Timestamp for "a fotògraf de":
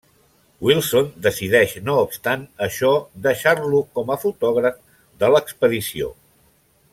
4.15-5.31